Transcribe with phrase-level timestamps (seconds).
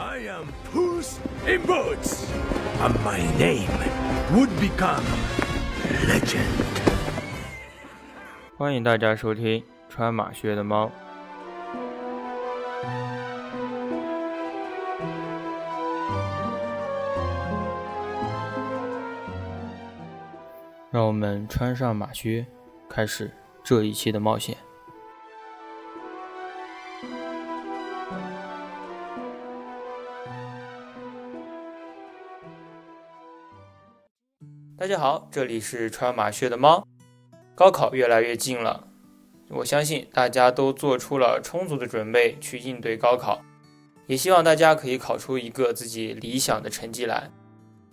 [0.00, 2.26] I am Puss in Boots,
[2.80, 3.68] and my name
[4.32, 5.04] would become
[6.08, 6.40] legend.
[8.56, 10.90] 欢迎大家收听穿马靴的猫。
[20.90, 22.46] 让我们穿上马靴，
[22.88, 23.30] 开始
[23.62, 24.56] 这一期的冒险。
[35.32, 36.84] 这里是穿马靴的猫。
[37.54, 38.88] 高考越来越近了，
[39.50, 43.40] 我相信大家都做出了充足的准备去应对高考，
[44.08, 47.30] 也希望大家可以考出一个自己理想的成绩来。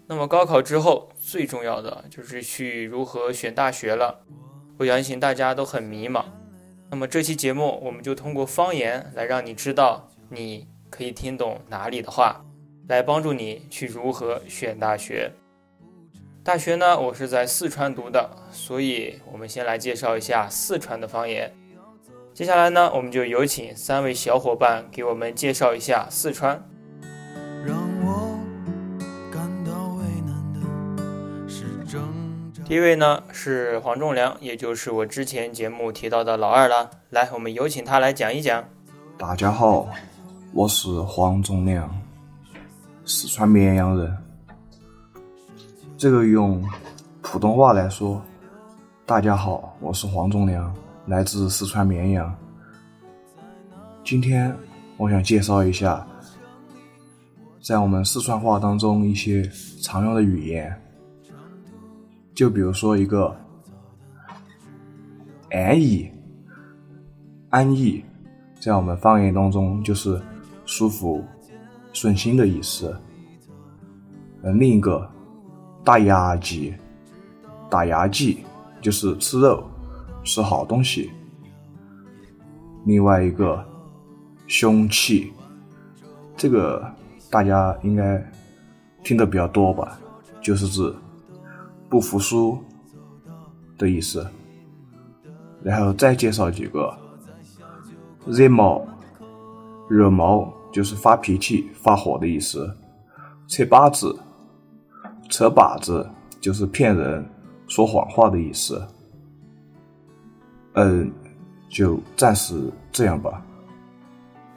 [0.07, 4.25] 那么高考之后，最重要的就是去如何选大学了。
[4.79, 6.25] 我相信大家都很迷茫。
[6.89, 12.41] 那么这期节目，我们就通过方言来让你知道，你可以听懂哪里的话，
[12.87, 15.31] 来帮助你去如何选大学。
[16.47, 21.53] 大学呢，我是在四川读的，所以我们先来介绍一下四川的方言。
[22.33, 26.63] 接下来呢，我们就有请三位小伙伴给我们介绍一下四川。
[32.63, 36.89] 第一位呢是黄仲良，也就是我之前节目提到的老二了。
[37.09, 38.63] 来，我们有请他来讲一讲。
[39.17, 39.89] 大家好，
[40.53, 41.93] 我是黄仲良，
[43.03, 44.26] 四川绵阳人。
[45.97, 46.63] 这个用
[47.23, 48.21] 普通话来说，
[49.03, 50.71] 大家好，我是黄忠良，
[51.07, 52.31] 来自四川绵阳。
[54.03, 54.55] 今天
[54.97, 56.05] 我想介绍一下，
[57.59, 59.41] 在我们四川话当中一些
[59.81, 60.71] 常用的语言。
[62.35, 63.35] 就比如说一个
[65.49, 66.07] 安逸，
[67.49, 68.05] 安逸，
[68.59, 70.21] 在我们方言当中就是
[70.63, 71.25] 舒服、
[71.91, 72.95] 顺心的意思。
[74.43, 75.09] 嗯，另一个
[75.87, 76.73] 大牙祭，
[77.69, 78.43] 打牙祭
[78.81, 79.63] 就是吃肉、
[80.21, 81.09] 吃好东西。
[82.83, 83.65] 另外一个
[84.47, 85.31] 凶器，
[86.35, 86.85] 这个
[87.29, 88.21] 大家应该
[89.01, 89.97] 听得比较多吧，
[90.41, 90.93] 就是指。
[91.87, 92.61] 不服输
[93.77, 94.27] 的意思，
[95.63, 96.93] 然后再介绍几个
[98.25, 98.85] 惹毛，
[99.89, 102.67] 惹毛就是发脾气、发火的意思；
[103.47, 104.13] 扯把子，
[105.29, 106.07] 扯把子
[106.39, 107.27] 就是骗人、
[107.67, 108.81] 说谎话的意思。
[110.73, 111.11] 嗯，
[111.69, 112.55] 就暂时
[112.91, 113.43] 这样吧。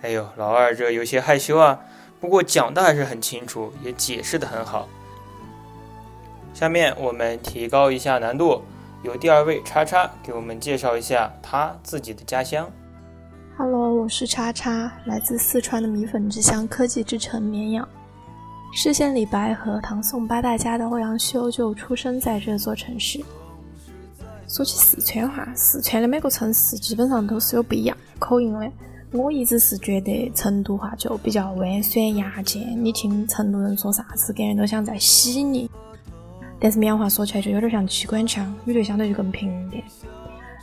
[0.03, 1.79] 哎呦，老二这有些害羞啊，
[2.21, 4.89] 不过讲的还是很清楚，也解释的很好。
[6.53, 8.63] 下面我们提高一下难度，
[9.03, 12.71] 由第二位叉叉给我们介绍一下他自己的家乡。
[13.57, 17.87] Hello，我是叉叉，来自四川的米粉之乡、科技之城绵阳。
[18.73, 23.21] 诗仙李白和唐宋八大家的欧阳修就出生在这座城市。
[24.47, 28.71] 说起四川话，四川的每个城市基本上都是有不一样口音的。
[29.13, 35.69] 我一直是觉得成都话就比较弯酸牙尖，你听成都人说啥子，感觉都像在洗你。
[36.61, 39.83] 但是绵阳话说起来就有点像机关枪，语调相对就更平一点。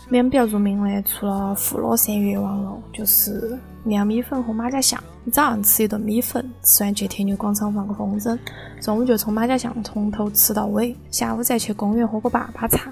[0.09, 5.01] 绵阳比较著名的，除了富乐山越王楼，就是绵阳米粉和马家巷。
[5.31, 8.37] 早上吃一顿米粉，吃完去天牛广场放个风筝，
[8.79, 12.89] 中午就从马家巷从头吃到尾，下午再去公园喝个粑粑茶，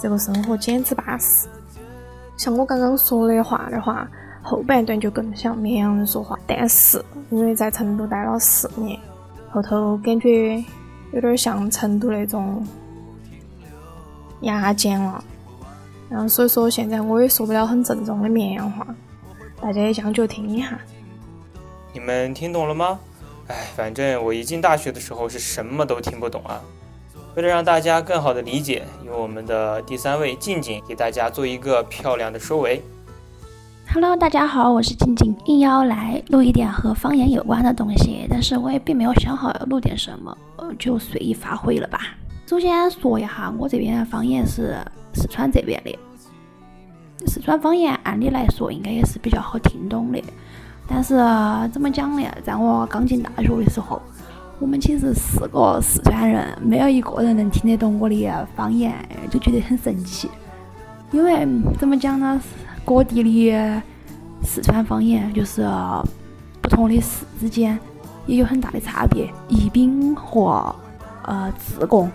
[0.00, 1.48] 这个生活简直巴适。
[2.36, 4.08] 像我刚刚说的话的话，
[4.42, 8.98] 后半段就更像绵阳人说话，但是因为在成都待了四年，
[9.50, 10.62] 后头感觉。
[11.12, 12.66] 有点像成都那种
[14.40, 15.22] 牙尖了，
[16.12, 18.86] 然后所以说现在我也说不了很正宗的绵阳话，
[19.58, 20.78] 大家也将就听一下。
[21.94, 23.00] 你们听懂了吗？
[23.48, 26.60] 哎，反正我一进大学的时候是什么都听不懂啊。
[27.34, 32.82] 为了让大家更好的理解，由我们的第三位静静给大家做一个漂亮的收尾。
[33.90, 42.00] Hello，大家好，我是静静，应邀来录一点和方言有关的东西，但是我也并没有想好要录点什么，呃，就随意发挥了吧。
[42.52, 44.76] 首先说一下，我这边的方言是
[45.14, 45.98] 四川这边的，
[47.26, 50.22] 四川方言按理来说应该也是比较好听懂的，
[50.86, 51.14] 但是
[51.72, 52.28] 怎么讲呢？
[52.44, 54.02] 在我刚进大学的时候，
[54.58, 58.92] 我们寝室四个四川人，没有一个人能听得懂我的方言，
[59.30, 60.28] 就觉得很神奇，
[61.10, 62.38] 因为怎么讲呢？
[62.84, 63.82] 各地的
[64.42, 65.66] 四川方言就是
[66.60, 67.78] 不同的市之间
[68.26, 69.32] 也有很大的差别。
[69.48, 70.74] 宜宾和
[71.22, 72.10] 呃自贡，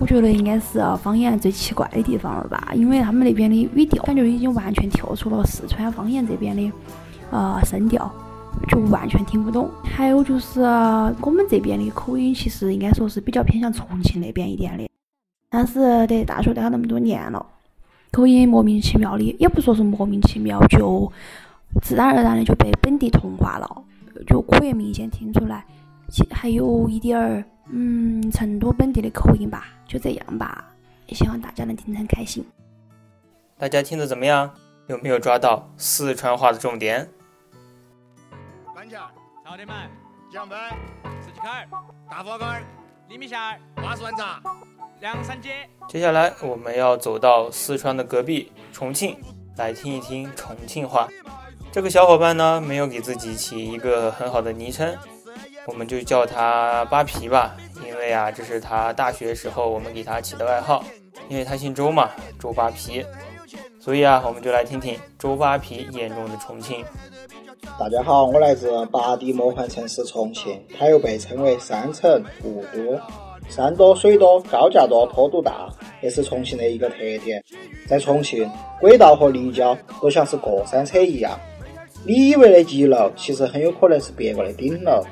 [0.00, 2.72] 我觉得应该是方言最奇怪的地方了吧？
[2.74, 6.72] 因为他们那边的语调感觉已经完全跳出了四川方言这边的
[7.30, 8.10] 呃声调，
[8.66, 9.68] 就完全听不懂。
[9.84, 14.88] 还有就是我们这边的口音，其实应该说是比较偏向重庆那边一点的。
[15.50, 17.44] 但是在大学待了那么多年了，
[18.10, 21.12] 口音莫名其妙的，也不说是莫名其妙，就
[21.82, 23.82] 自然而然的就被本地同化了，
[24.26, 25.66] 就可以明显听出来。
[26.10, 30.66] 其还有一点儿，嗯，成都本地的口音吧，就这样吧。
[31.06, 32.44] 也希望大家能听得很开心。
[33.56, 34.52] 大家听得怎么样？
[34.88, 37.08] 有没有抓到四川话的重点？
[38.74, 38.98] 关桥、
[39.44, 39.76] 朝天门、
[40.32, 40.56] 江北、
[41.20, 41.68] 四季坎、
[42.10, 42.44] 大佛沟、
[43.08, 43.38] 李米线、
[43.76, 44.42] 花树湾茶、
[45.00, 45.68] 凉山街。
[45.88, 49.16] 接下来我们要走到四川的隔壁重庆，
[49.56, 51.08] 来听一听重庆话。
[51.70, 54.96] 这个小伙伴呢，没有给自己起一个很好的昵称，
[55.66, 60.82] 我们就叫他扒皮吧，因为啊，这是他大学时候我们给他起的外号，
[61.28, 63.04] 因为他姓周嘛，周扒皮。
[63.78, 66.84] 所以啊，我们就来听听周扒皮眼中的重庆。
[67.78, 73.00] 大家好，我来自八地魔幻城市重庆，它又被称为山城、雾都。
[73.48, 75.68] 山多水多，高架多，坡度大，
[76.02, 77.42] 也是重庆的一个特点。
[77.88, 78.48] 在重庆，
[78.80, 81.38] 轨道和立交都像是过山车一样。
[82.06, 85.02] 你以为的极楼，其实很有可能是别个的顶楼。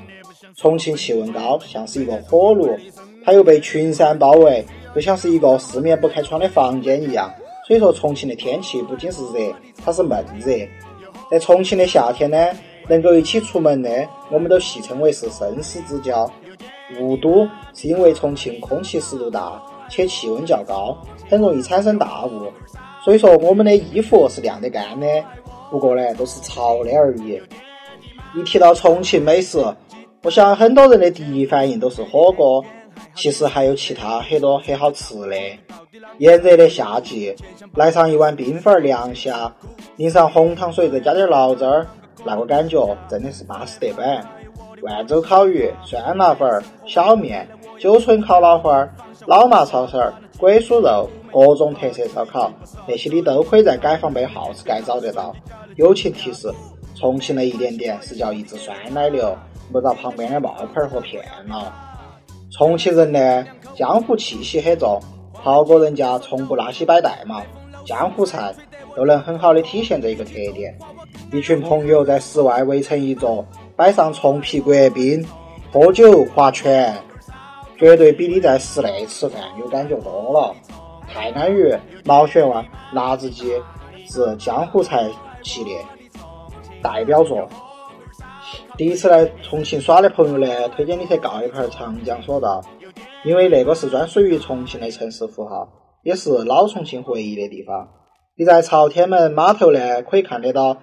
[0.59, 2.77] 重庆气温高，像是一个火炉，
[3.25, 7.33] 它又被群山包围，就像是一个四面不开窗的房间一样。
[7.65, 10.53] 所以说，重庆的天气不仅是热，它是闷热。
[11.31, 12.37] 在重庆的夏天呢，
[12.89, 16.29] 能够一起出门的，我们都戏称为是生死之交。
[16.99, 20.97] 雾都是因为重庆空气湿度大，且气温较高，
[21.31, 22.51] 很容易产生大雾。
[23.05, 25.07] 所以说，我们的衣服是晾得干的，
[25.71, 27.41] 不过呢，都是潮的而已。
[28.35, 29.59] 一提到重庆美食，
[30.23, 32.65] 我想很多人的第一反应都是火锅，
[33.15, 35.37] 其实还有其他很多很好吃的。
[36.19, 37.35] 炎热的夏季，
[37.75, 39.53] 来上一碗冰粉儿凉虾，
[39.97, 41.87] 淋上红糖水，再加点醪糟儿，
[42.25, 44.27] 那个感觉真的是巴适得板。
[44.83, 47.49] 万州烤鱼、酸辣粉、小面、
[47.79, 48.89] 九村烤脑花、
[49.27, 50.01] 老麻抄手、
[50.37, 52.53] 鬼酥肉，各种特色烧烤，
[52.87, 55.35] 那些你都可以在解放碑耗子街找得到。
[55.77, 56.53] 友情提示：
[56.95, 59.37] 重庆的一点点是叫一只酸奶牛，
[59.73, 61.73] 不遭旁边的冒牌货骗了。
[62.51, 65.01] 重庆人呢，江湖气息很重。
[65.35, 67.43] 袍哥人家从不拉稀摆带嘛，
[67.85, 68.53] 江湖菜
[68.97, 70.77] 都能很好的体现这一个特点。
[71.33, 75.25] 一群朋友在室外围成一桌，摆上重皮国宾，
[75.73, 76.93] 喝酒划拳，
[77.79, 80.53] 绝对比你在室内吃饭有感觉多了。
[81.07, 81.73] 泰安鱼、
[82.05, 83.53] 毛血旺、辣子鸡
[84.09, 85.09] 是江湖菜
[85.43, 85.79] 系列
[86.83, 87.49] 代表作。
[88.77, 92.63] 第一次来重庆耍的朋友呢，推荐你去告一盘长江索道。
[93.25, 95.69] 因为那个是专属于重庆的城市符号，
[96.05, 97.89] 也是老重庆回忆的地方。
[98.37, 100.77] 你在朝天门码头呢，可以看得到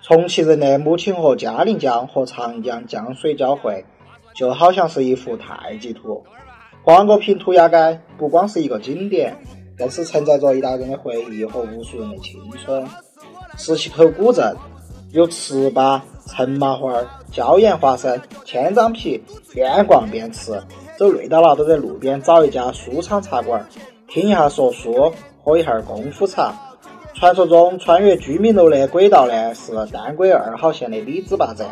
[0.00, 3.84] 重庆人的母亲河嘉陵江和长江江水交汇，
[4.34, 6.24] 就好像是一幅太极图。
[6.82, 9.36] 黄果坪涂鸦街不光是一个景点，
[9.76, 12.86] 更是承载着一代人的回忆和无数人的青春。
[13.58, 14.56] 十七口古镇
[15.12, 17.02] 有糍粑、陈麻花、
[17.32, 19.22] 椒盐花生、千张皮，
[19.54, 20.52] 边逛边吃。
[20.98, 23.66] 走累到了，都在路边找一家书场茶馆，
[24.06, 25.10] 听一下说书，
[25.42, 26.52] 喝一下功夫茶。
[27.14, 31.66] 传说中穿越居民楼的轨道呢，是单轨二号线的李子坝站。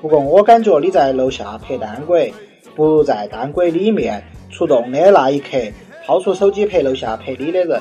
[0.00, 2.32] 不过我感觉你在楼下拍单轨，
[2.76, 5.58] 不如在单轨里面出动的那一刻，
[6.06, 7.80] 掏出手机拍楼下拍你的人，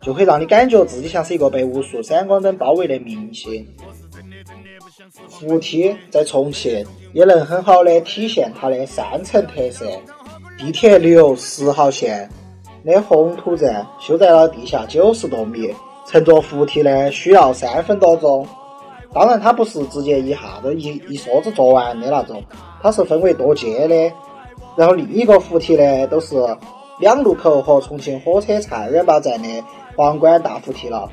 [0.00, 3.66] 就会让你感觉自己像是一个被无数闪光灯包围的明星。
[5.40, 9.86] 扶梯在重庆也能很好的体现它的山城特色。
[10.58, 12.28] 地铁六十号线
[12.84, 15.74] 的红土站修在了地下九十多米，
[16.06, 18.46] 乘坐扶梯呢需要三分多钟。
[19.14, 22.44] 当然，它不是直接一下子一一梭子坐完的那种，
[22.82, 24.12] 它是分为多阶的。
[24.76, 26.36] 然后另一个扶梯呢，都是
[26.98, 29.48] 两路口和重庆火车菜园坝站的
[29.96, 31.10] 皇冠大扶梯了，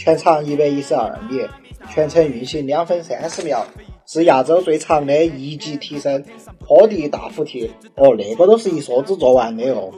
[0.00, 1.46] 全长一百一十二米。
[1.90, 3.66] 全程运行两分三十秒，
[4.06, 6.24] 是亚洲最长的一级提升
[6.58, 7.70] 坡地大扶梯。
[7.96, 9.90] 哦，那个都是一梭子做完的哦。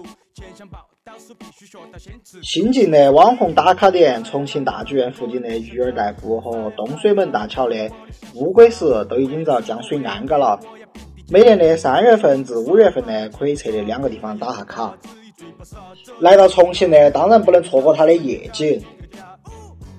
[2.43, 7.91] 新进的网红打卡点，重庆大剧院附近的鱼儿代步和东水门大桥的
[8.35, 10.59] 乌龟石都已经遭降水淹嘎了。
[11.31, 14.97] 每年的三月份至五月份呢，可以去这两个地方打下卡。
[16.19, 18.83] 来到重庆呢，当然不能错过它的夜景。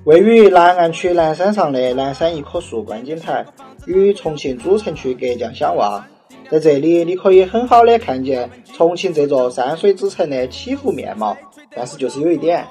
[0.05, 3.45] 位于南岸区南山上的南山一棵树观景台，
[3.88, 6.03] 与重庆主城区隔江相望。
[6.50, 11.38] 在这里，你可以很好的看见重庆这座山水之城的起伏面貌。
[11.74, 12.67] 但是就是有一点，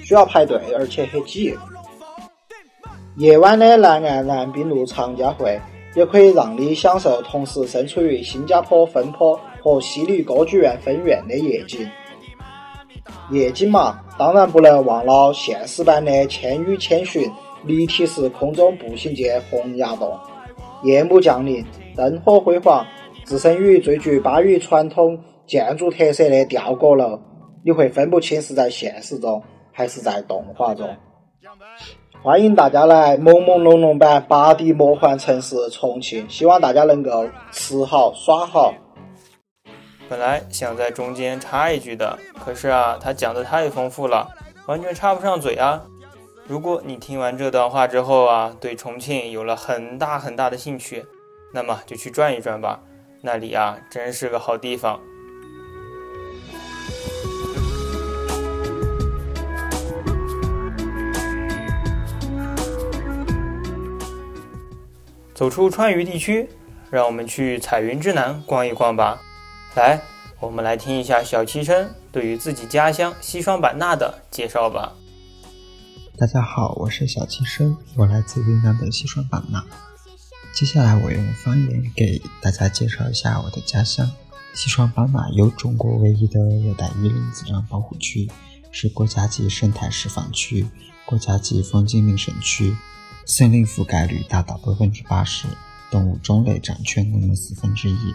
[0.00, 1.52] 需要排队，而且很挤。
[3.16, 5.60] 夜晚的南岸南滨路长嘉汇，
[5.96, 11.84] 也可以让你享受同时身处于新加坡分坡和西丽歌剧院分院的夜景。
[13.32, 17.26] 夜景嘛，当然不能忘了现实版的《千与千寻》
[17.64, 20.14] 立体式空中步行街洪崖洞。
[20.82, 21.64] 夜幕降临，
[21.96, 22.84] 灯火辉煌，
[23.24, 27.18] 置身于最具巴渝传统建筑特色的吊阁楼，
[27.64, 30.86] 你会分不清是在现实中还是在动画中。
[32.22, 38.74] 欢迎大家来朦朦胧胧版八 D 魔幻城市重庆，希望大家能够吃好耍好。
[40.10, 44.28] 本来想在中间插一句的，可是啊，他讲的太丰富了，
[44.66, 45.80] 完全插不上嘴啊。
[46.48, 51.06] 如果你听完这段话之后啊，对重庆有了很大很大的兴趣，
[51.52, 52.80] 那么就去转一转吧，
[53.22, 54.98] 那里啊真是个好地方。
[65.32, 66.50] 走出川渝地区，
[66.90, 69.22] 让我们去彩云之南逛一逛吧。
[69.76, 70.02] 来，
[70.40, 74.92] 我们来听一下小七生对于自己家乡西双版纳的介绍吧。
[76.18, 79.64] 大家好，我是小七生，我来自云南的西双版纳。
[80.52, 84.10] 接下来我用方言给大家介绍一下我的家乡
[84.54, 88.28] 西双版纳，有中国唯一的热带雨林自然保护区，
[88.72, 90.66] 是国家级生态示范区、
[91.06, 92.76] 国家级风景名胜区，
[93.24, 95.46] 森林覆盖率达到百分之八十，
[95.92, 98.12] 动物种类占全国的四分之一。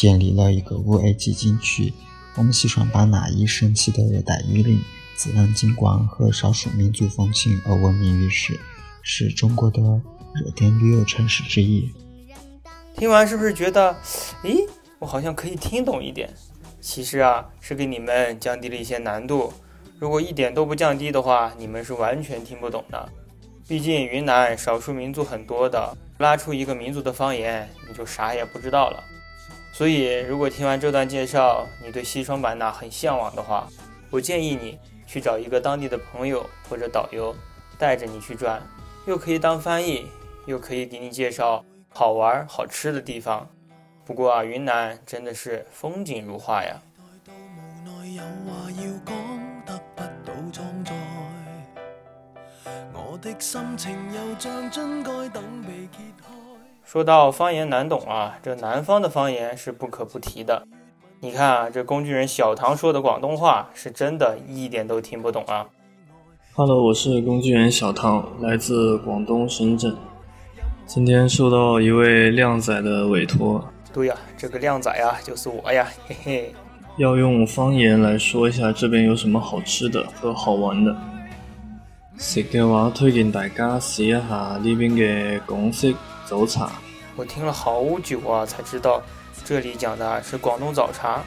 [0.00, 1.92] 建立了一个五 A 级景区。
[2.34, 4.80] 我们西双版纳以神奇的热带雨林、
[5.14, 8.58] 自然景观和少数民族风情而闻名于世，
[9.02, 11.92] 是中国的热点旅游城市之一。
[12.96, 13.94] 听完是不是觉得，
[14.42, 14.66] 咦，
[14.98, 16.32] 我好像可以听懂一点？
[16.80, 19.52] 其实啊，是给你们降低了一些难度。
[19.98, 23.06] 如果一点都不降低的话，你们是完全听不懂的。
[23.68, 29.04] 毕竟云南少数民族很多的，拉出一个民族的方言，你就啥也不知道了。
[29.80, 33.66] 所以，如果听完这段介绍，你对西双版纳很向往的话，
[34.10, 37.34] 我建议你去找一个当地的朋友或者导游，
[37.78, 38.60] 带着你去转，
[39.06, 40.06] 又可以当翻译，
[40.44, 43.48] 又可以给你介绍好玩好吃的地方。
[44.04, 46.76] 不过啊，云南真的是风景如画呀。
[52.92, 56.19] 我的心情又像樽盖等被揭。
[56.92, 60.66] 说到方言难懂啊，这南方的方言是不可不提的。
[61.20, 65.64] 你看啊，这工具人小唐说的广东话是真的一点都听不懂啊。
[66.56, 69.96] Hello，我是工具人小唐，来自广东深圳。
[70.84, 73.64] 今天受到一位靓仔的委托。
[73.92, 76.54] 对呀，这个靓仔啊就是我呀，嘿嘿。
[76.96, 80.96] 要用方言来说一下这边有什么好吃的和好玩的。
[82.18, 84.18] 食嘅话，推荐大家试一下
[84.60, 85.94] 呢边嘅港式。
[86.30, 86.70] 早茶，
[87.16, 89.02] 我听了好久啊，才知道
[89.44, 91.24] 这里讲的是广东早茶。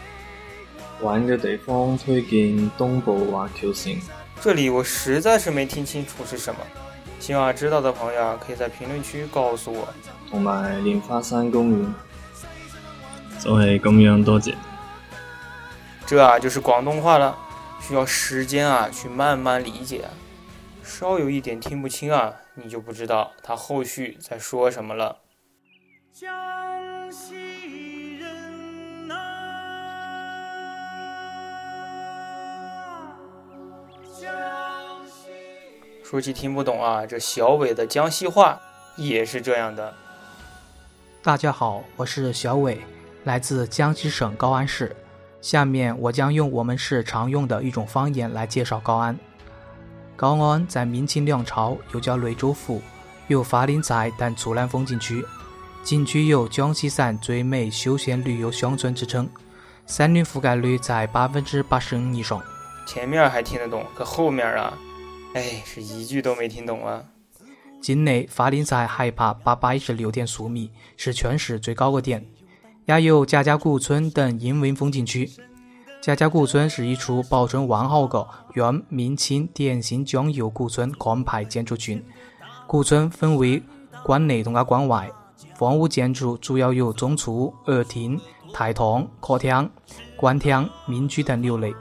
[1.01, 3.93] 玩的地方推荐东部华侨城。
[4.39, 6.62] 这里我实在是没听清楚是什么，
[7.19, 9.86] 希望知道的朋友可以在评论区告诉我。
[10.31, 11.93] 同埋莲花山公园，
[13.41, 14.55] 就系咁样，多谢。
[16.05, 17.38] 这啊就是广东话了，
[17.81, 20.05] 需要时间啊去慢慢理解。
[20.84, 25.18] 稍有一点听不清啊，你就不知道他后续在说什么了。
[26.12, 29.16] 江西人呐，
[34.20, 34.30] 江
[35.08, 35.30] 西。
[36.04, 38.62] 说起听不懂啊，这小伟的江西话
[38.98, 39.94] 也是这样的。
[41.24, 42.82] 大家好，我是小伟，
[43.24, 44.94] 来自江西省高安市。
[45.42, 49.18] 下面我将用我们市常用的一种方言来介绍高安。
[50.24, 52.82] 高安在明清两朝又叫雷州府，
[53.27, 55.22] 有法林寨等自然风景区，
[55.84, 59.27] 景区有江西省最美休闲旅游乡村之称，
[59.86, 62.42] 森林覆盖率在百分之八十五以上。
[62.88, 64.74] 前面还听得懂，可后面啊，
[65.34, 67.03] 哎，是一句都没听懂啊。
[67.82, 72.25] 境内法林寨海拔八百一十六点四米，是全市最高的点，
[72.86, 75.30] 也有贾家古村等人文风景区。
[76.03, 82.03] 贾家古村是一处保存完好的原明清典型江油古村官派建筑群。
[82.67, 83.63] 古村分为
[84.03, 85.10] 关内同啊关外，
[85.55, 88.19] 房屋建筑主要有中厨、二厅、
[88.51, 89.69] 台堂、客厅、
[90.17, 91.74] 官厅、民居等六类，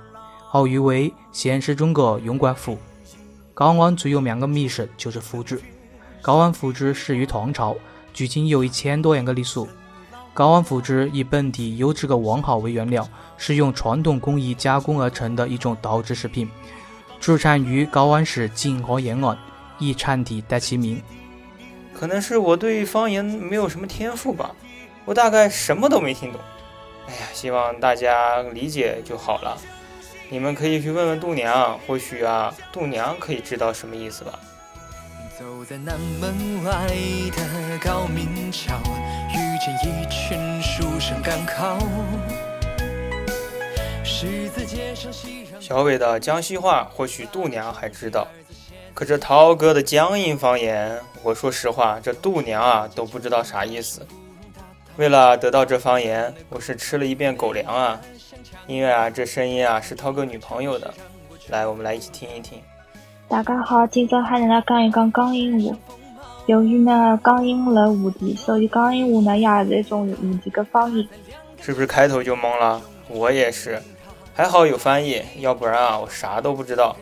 [0.47, 2.79] 号誉为现实中的永官府。
[3.53, 5.57] 高安最有名的美食就是腐竹。
[6.21, 7.75] 高安腐竹始于唐朝，
[8.13, 9.61] 距今有一千多年的历史。
[10.33, 13.07] 高安腐竹以本地优质的王蒿为原料。
[13.45, 16.49] 是用传统工艺加工而成的一种豆制食品，
[17.21, 19.37] 出产于高安市景和沿岸，
[19.81, 21.03] 以产地得其名。
[21.93, 24.53] 可能是我对方言没有什么天赋吧，
[25.05, 26.41] 我大概什么都没听懂。
[27.09, 29.59] 哎呀，希望大家理解就好了。
[30.31, 34.39] 你们可以去问问度娘，或许啊，度娘可以知道什么意思吧。
[35.37, 36.87] 走在南门外
[37.37, 38.77] 的高明桥，
[39.31, 41.77] 遇见一群书生赶考。
[45.59, 48.27] 小伟的江西话，或许度娘还知道，
[48.95, 54.07] 可这涛哥的江阴方言，我说实话，这度娘啊都不知道啥意思。
[54.97, 58.01] 为了得到这方言，我是吃了一遍狗粮啊！
[58.67, 60.93] 因为啊，这声音啊是涛哥女朋友的。
[61.49, 62.61] 来，我们来一起听一听。
[63.29, 65.77] 大家好，今朝喊你来讲一讲江阴话。
[66.47, 71.09] 由于呢，江阴在吴地，所以江阴话呢也是一种吴地的方言。
[71.61, 72.81] 是不是开头就懵了？
[73.09, 73.81] 我也是，
[74.35, 76.97] 还好有翻译，要不然啊，我啥都不知道。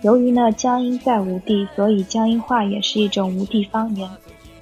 [0.00, 4.08] 由于呢，江阴在吴地，所以江阴话也是一种吴地方言。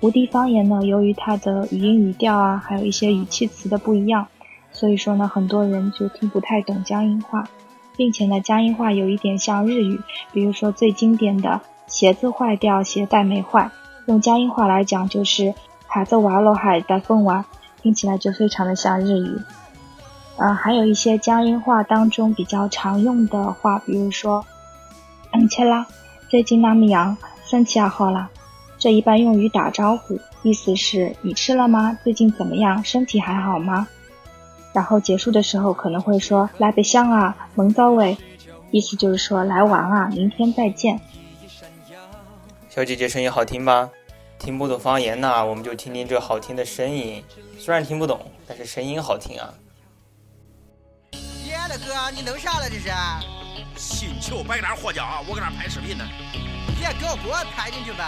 [0.01, 4.27] 吴地方言呢，由于它的语音语调啊，还有一些语气词的不一样，
[4.73, 7.49] 所以说呢，很多人就听不太懂江阴话，
[7.97, 10.01] 并且呢，江阴话有一点像日语，
[10.33, 13.71] 比如说最经典的鞋子坏掉，鞋带没坏，
[14.07, 15.55] 用江阴话来讲就是
[15.87, 17.45] 孩子娃了还带风娃，
[17.81, 19.39] 听起来就非常的像日语。
[20.37, 24.45] 呃，还有一些江阴话当中比较常用的话，比如说，
[25.33, 25.87] 嗯，切啦，
[26.29, 28.29] 最近那么样，身体也好啦。
[28.79, 31.97] 这一般用于打招呼，意思是你吃了吗？
[32.03, 32.83] 最近怎么样？
[32.83, 33.87] 身体还好吗？
[34.73, 38.17] 然后结束的时候可能会说来北乡啊，蒙早伟，
[38.71, 40.99] 意思就是说来玩啊，明天再见。
[42.71, 43.91] 小姐姐声音好听吧？
[44.39, 47.23] 听不懂方言呐，我们就听听这好听的声音。
[47.59, 49.53] 虽然听不懂，但是声音好听啊。
[51.73, 52.91] 耶，大哥，你弄啥了这是？
[53.77, 56.05] 新球摆那获奖，我搁那拍视频呢。
[56.79, 58.05] 别给我给我拍进去呗。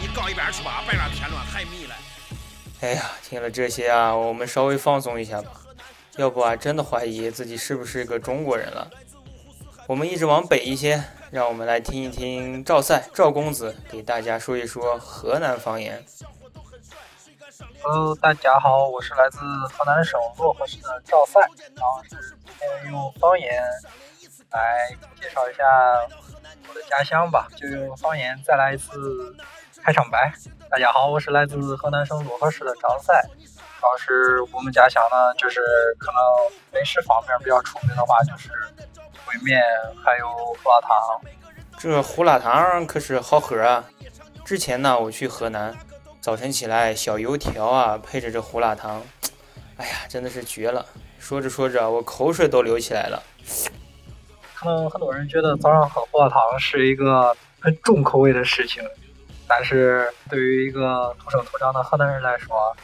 [0.00, 1.96] 你告一边去吧，别让添乱太迷了。
[2.80, 5.50] 哎呀，听了这些啊，我们稍微放松一下吧。
[6.16, 8.88] 要不啊，真的怀疑自己是不是个中国人了。
[9.88, 11.02] 我们一直往北一些，
[11.32, 16.04] 让我们来听一听赵赛赵公子给大家说一说河南方言。
[17.82, 21.40] Hello，大家好，我是来自河南省漯河市的赵赛，
[21.74, 23.62] 然后是今天用方言
[24.50, 24.88] 来
[25.20, 25.64] 介绍一下
[26.68, 29.36] 我的家乡吧，就用方言再来一次。
[29.84, 30.32] 开场白，
[30.68, 33.14] 大家好，我是来自河南省漯河市的张赛。
[33.80, 35.60] 然后是我们家乡呢，就是
[35.98, 36.20] 可能
[36.72, 38.50] 美食方面比较出名的话，就是
[39.24, 39.62] 烩面，
[40.04, 41.20] 还有胡辣汤。
[41.78, 43.84] 这胡辣汤可是好喝啊！
[44.44, 45.74] 之前呢，我去河南，
[46.28, 49.02] 早晨起来小油条啊，配着这胡辣汤，
[49.78, 50.84] 哎呀，真的是绝了！
[51.18, 53.22] 说着说着，我口水都流起来了。
[54.52, 58.82] 可能很多人觉得早上喝胡辣汤是一个很重口味的事情。
[59.48, 62.76] 但是对于一个土生土长的河南人来说，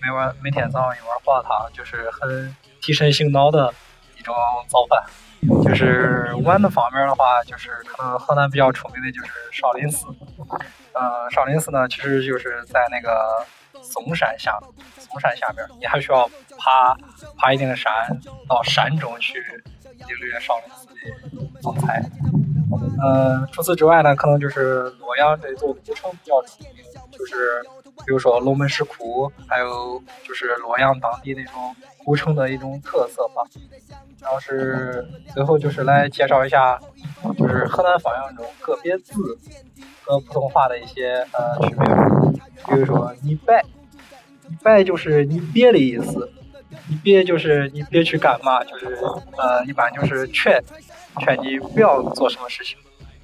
[0.00, 3.74] 每晚每天早上一碗胡辣汤就是很提神醒脑的
[4.16, 4.32] 一种
[4.68, 5.04] 早饭。
[5.64, 10.06] 就是 玩的方面的话，就是可能河南比较出名的就是少林寺。
[10.94, 13.44] 呃，少林寺呢，其实就是在那个
[13.82, 14.58] 嵩山下，
[14.98, 16.28] 嵩山下面，你还需要
[16.58, 16.94] 爬
[17.36, 17.92] 爬一定的山，
[18.48, 19.40] 到山中去
[20.06, 22.02] 领略少林寺的风采。
[23.02, 27.62] 呃，除此之外呢，可能就是洛阳这座古城比较出名，就是
[28.06, 33.42] 比如说龙门石窟，还有就是洛阳当地那种古城的一种特色吧。
[34.20, 36.78] 然后是最后就是来介绍一下，
[37.36, 39.38] 就是河南方言中个别字
[40.02, 41.84] 和普通话的一些呃区别。
[42.66, 43.60] 比如说你别，
[44.48, 46.30] 你别就是你别的意思，
[46.88, 48.96] 你别就是你别去干嘛，就是
[49.36, 50.62] 呃一般就是劝。
[51.20, 52.78] 劝你不要做什么事情，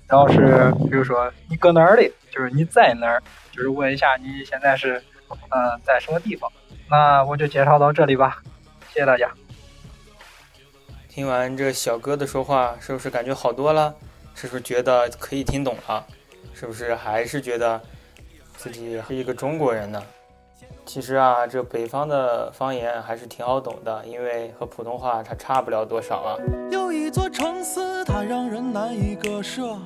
[0.09, 6.51] 然后是比如说你搁哪儿的，就是你在哪儿，就是问一下你现在是嗯在什么地方。
[6.91, 8.43] 那我就介绍到这里吧，
[8.89, 9.31] 谢谢大家。
[11.09, 13.95] 听完这小哥的说话，是不是感觉好多了？
[14.35, 16.07] 是不是觉得可以听懂了？
[16.55, 17.81] 是不是还是觉得
[18.57, 20.03] 自己是一个中国人呢？
[20.87, 26.37] 其实啊，这北方的方言还是挺好懂的，因为和普通话它差不了多少啊。
[26.71, 29.77] 有一座城市，它让人难以割舍；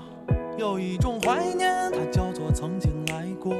[0.58, 3.52] 有一种怀念，它叫做曾经来过；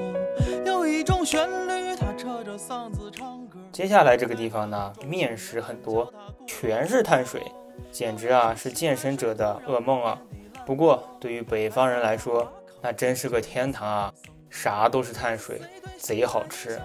[0.65, 3.59] 有一种旋律，它扯着嗓子唱歌。
[3.73, 6.13] 接下来这个地方呢，面食很多，
[6.47, 7.43] 全是碳水，
[7.91, 10.21] 简直啊是健身者的噩梦啊。
[10.67, 14.15] 不过对于北方人来说，那真是个天堂啊，
[14.51, 15.61] 啥都是碳水，
[15.99, 16.81] 贼好吃。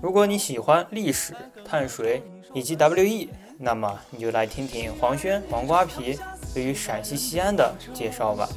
[0.00, 2.22] 如果你喜欢历史、碳水
[2.54, 3.28] 以及 WE，
[3.58, 6.18] 那么你就来听听黄轩、黄瓜皮
[6.54, 8.48] 对于陕西西安的介绍吧。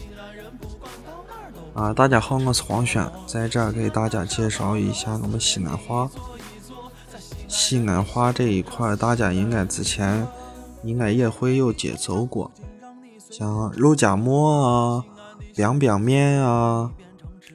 [1.73, 6.09] 啊，大家好，我是黄轩，在这儿给大家介绍一下我们西安话。
[7.47, 10.27] 西安话这一块，大家应该之前
[10.83, 12.51] 应该也会有接触过，
[13.29, 15.05] 像肉夹馍啊、
[15.55, 16.91] 凉凉面啊，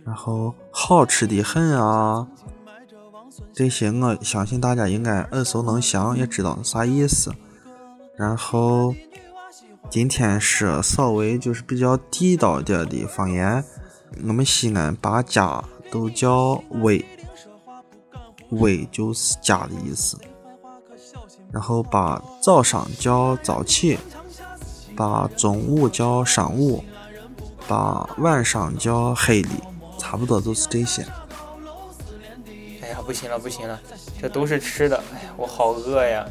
[0.05, 2.27] 然后好吃的很啊，
[3.53, 7.33] 这些我相信大家应该耳熟能详，也知道啥意思。
[8.17, 8.95] 然后
[9.89, 13.65] 今天是稍微就是比较地道点的方言。
[14.27, 17.05] 我们西安把家都叫微，
[18.51, 20.19] 微就是家的意思。
[21.53, 23.99] 然后把早上叫早起，
[24.95, 26.85] 把中午叫晌午，
[27.67, 29.49] 把晚上叫黑的，
[29.99, 31.03] 差不多就是这些。
[32.83, 33.81] 哎呀，不行了不行了，
[34.21, 36.27] 这都是吃的，哎呀，我好饿呀，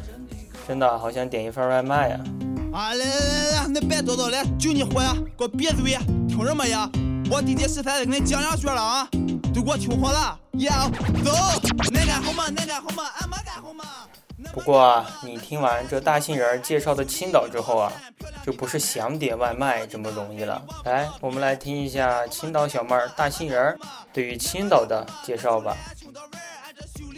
[0.68, 2.20] 真的好想点一份外卖呀。
[2.76, 5.96] 啊来来来来，你别叨叨了，就你活呀，给我闭嘴，
[6.28, 6.86] 听什么呀？
[7.30, 9.08] 我弟弟十三在跟你讲两句了啊，
[9.54, 10.38] 都给我听好了。
[10.58, 10.86] 呀，
[11.24, 11.32] 走，
[11.90, 12.44] 恁干好吗？
[12.50, 13.04] 恁干好吗？
[13.18, 13.84] 俺没干好吗？
[14.52, 17.90] 不过啊，你听完这大杏仁介绍的青岛之后啊，
[18.44, 20.62] 就不是想点外卖这么容易了。
[20.84, 23.74] 来，我们来听一下青岛小妹儿大杏仁
[24.12, 25.74] 对于青岛的介绍吧。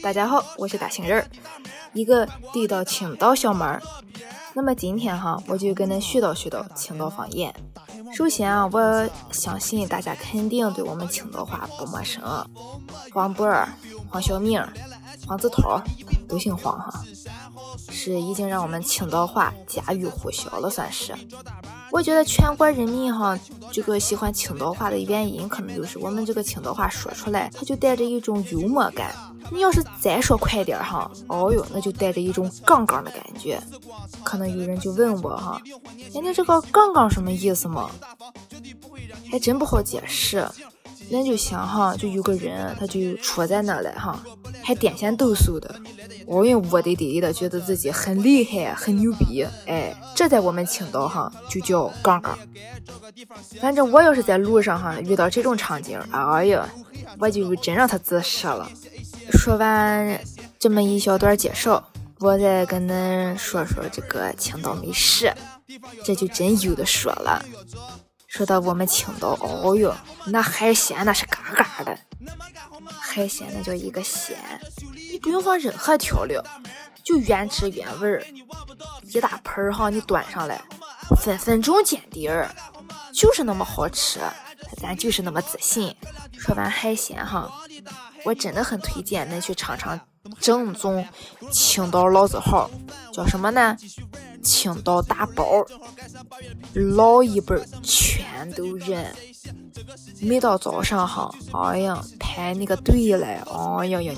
[0.01, 1.29] 大家好，我是大杏仁，
[1.99, 3.83] 一个地道青岛小妹儿。
[4.55, 7.53] 那么今天哈，我就跟恁絮叨絮叨青岛方言。
[8.15, 12.23] 首先啊，我相信大家肯定对我们青岛话不陌生。
[13.13, 13.67] 黄渤、
[14.09, 14.65] 黄晓明、
[15.27, 15.83] 黄子韬
[16.29, 17.03] 都姓黄哈，
[17.91, 21.13] 是已经让我们青岛话家喻户晓了，算是。
[21.91, 23.37] 我觉得全国人民哈，
[23.73, 29.13] 这个喜欢青岛话的原因，可能就是我们这个青岛话说出来，它就带着一种幽默感。
[29.51, 33.61] 你要是再说快点哈，哦哟，那就带着一种杠杠的感觉。
[34.23, 35.61] 可能有人就问我哈，
[36.15, 37.91] 哎，你这个杠杠什么意思嘛？
[39.31, 40.47] 还真不好解释。
[41.11, 44.23] 恁就想哈，就有个人他就杵在那了哈，
[44.63, 45.75] 还颠三抖擞的，
[46.27, 49.43] 哦哟，窝得得的，觉得自己很厉害，很牛逼。
[49.67, 52.39] 哎，这在我们青岛哈就叫杠杠。
[53.59, 56.69] 反正我要是在路上哈遇到这种场景，哎呀，
[57.19, 58.71] 我就真让他自杀了。
[59.33, 60.21] 说完
[60.59, 61.83] 这么一小段介绍，
[62.19, 65.33] 我再跟恁说说这个青岛美食，
[66.05, 67.45] 这就真有的说了。
[68.27, 69.95] 说到我们青岛，哦哟，
[70.27, 71.99] 那海鲜那是嘎嘎的，
[73.01, 74.37] 海鲜那叫一个鲜，
[75.11, 76.43] 你不用放任何调料，
[77.03, 78.23] 就原汁原味儿，
[79.03, 80.61] 一大盆儿哈，你端上来，
[81.23, 82.51] 分分钟见底儿，
[83.13, 84.21] 就是那么好吃，
[84.81, 85.95] 咱就是那么自信。
[86.39, 87.51] 说完海鲜哈。
[88.29, 89.99] 我真的很推荐恁去尝尝
[90.39, 91.03] 正宗
[91.51, 92.71] 青岛老字号，
[93.11, 93.75] 叫什么呢？
[94.43, 95.65] 青岛大包，
[96.75, 99.11] 老一辈全都认。
[100.21, 104.15] 每到早上哈，哎呀，排那个队来，哎呀呀，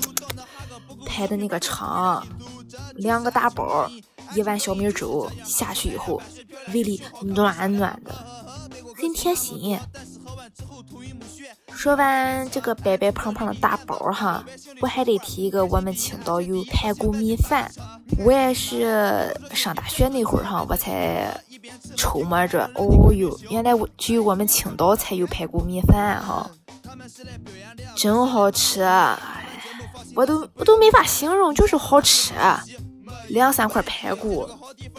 [1.05, 2.27] 排的那个长，
[2.95, 3.89] 两个大包，
[4.35, 6.21] 一碗小米粥下去以后，
[6.73, 8.13] 胃里暖暖的，
[9.01, 9.79] 很贴心。
[11.73, 14.43] 说完这个白白胖胖的大包哈，
[14.81, 17.71] 我还得提一个，我们青岛有排骨米饭。
[18.19, 21.41] 我也是上大学那会儿哈，我才
[21.95, 26.51] 抽摸着，哦哟，原来我只有我们青岛才有排骨米饭哈，
[27.95, 28.83] 真好吃，
[30.13, 32.33] 我都我都没法形容，就是好吃。
[33.29, 34.47] 两三块排骨，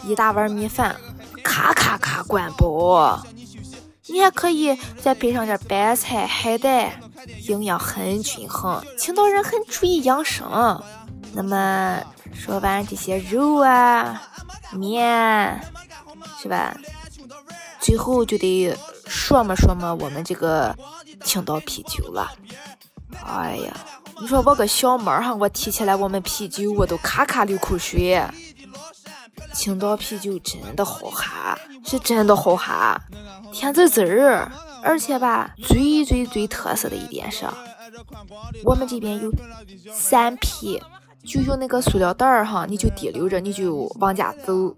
[0.03, 0.95] 一大碗米饭，
[1.43, 3.23] 咔咔咔灌饱。
[4.07, 6.99] 你还可以再配上点白菜、海带，
[7.47, 8.83] 营养很均衡。
[8.97, 10.81] 青岛人很注意养生。
[11.33, 11.99] 那么
[12.33, 14.21] 说完这些肉啊、
[14.73, 15.61] 面，
[16.41, 16.75] 是吧？
[17.79, 18.75] 最后就得
[19.07, 20.75] 说么说么我们这个
[21.23, 22.31] 青岛啤酒了。
[23.25, 23.73] 哎呀，
[24.19, 28.21] 你说我个小妹儿哈，我提起来我们啤酒，我都咔咔流口水。
[29.53, 31.23] 青岛啤酒真的好喝，
[31.85, 32.99] 是真的好喝，
[33.51, 34.51] 甜滋滋儿。
[34.83, 37.45] 而且吧，最最最特色的一点是，
[38.65, 39.31] 我们这边有
[39.93, 40.81] 散啤，
[41.23, 44.75] 就用那个塑料袋儿哈，你就提溜着，你就往家走。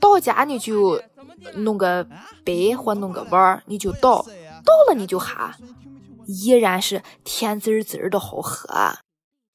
[0.00, 1.02] 到家你就
[1.54, 2.06] 弄个
[2.44, 4.24] 杯或弄个碗儿，你就倒，
[4.64, 5.50] 倒了你就喝，
[6.26, 8.68] 依然是甜滋滋儿的好喝。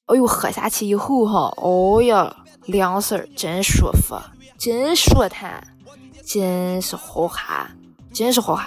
[0.10, 4.20] 哎呦，喝下去以后哈，哦呀，凉丝儿真舒服。
[4.58, 5.64] 真舒坦，
[6.26, 7.38] 真是好喝，
[8.12, 8.64] 真是好喝。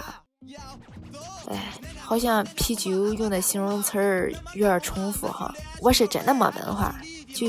[1.50, 5.52] 哎，好像啤酒用的形容词儿有点重复哈。
[5.81, 6.94] 我是真的没文化，
[7.35, 7.46] 就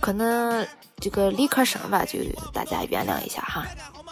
[0.00, 2.18] 可能这个理科生吧，就
[2.52, 3.64] 大家原谅一下哈。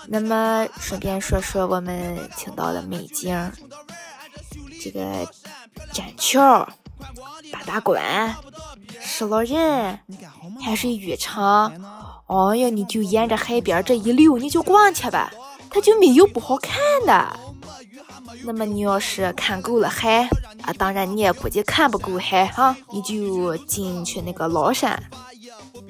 [0.07, 3.53] 那么顺便说说我们青岛的美景，
[4.81, 5.29] 这个
[5.93, 6.67] 栈桥、
[7.53, 8.35] 八大关、
[9.01, 9.99] 石老人、
[10.61, 11.73] 海水浴场，
[12.27, 15.33] 哎呀，你就沿着海边这一溜，你就逛去吧，
[15.71, 17.39] 它就没有不好看的。
[18.45, 20.29] 那么你要是看够了海
[20.63, 25.03] 啊，当然你也估计看不够海哈，你就进去那个崂山，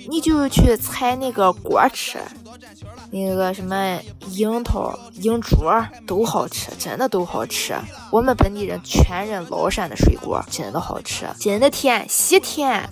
[0.09, 2.19] 你就去采那个果吃，
[3.11, 3.99] 那个什么
[4.31, 5.57] 樱桃、樱珠
[6.07, 7.75] 都好吃，真的都好吃。
[8.11, 12.89] 我们本地人全认崂山的水果，真的好吃，真的甜，西甜。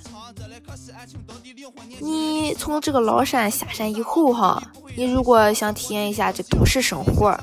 [2.01, 4.63] 你从这个崂山下山以后哈，
[4.97, 7.39] 你如果想体验一下这都市生活。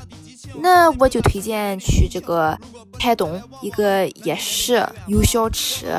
[0.57, 2.57] 那我就推荐去这个
[2.97, 5.93] 台东一个夜市，有小吃，